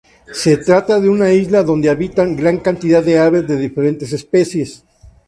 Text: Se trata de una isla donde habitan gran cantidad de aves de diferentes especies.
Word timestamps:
Se 0.33 0.57
trata 0.57 0.99
de 0.99 1.07
una 1.09 1.31
isla 1.31 1.61
donde 1.61 1.87
habitan 1.87 2.35
gran 2.35 2.57
cantidad 2.57 3.03
de 3.03 3.19
aves 3.19 3.47
de 3.47 3.55
diferentes 3.55 4.11
especies. 4.11 4.83